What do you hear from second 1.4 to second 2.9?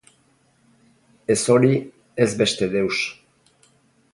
hori, ez beste